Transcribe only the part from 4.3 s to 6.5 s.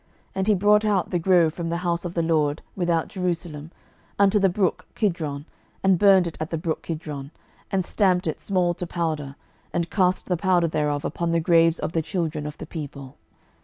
the brook Kidron, and burned it at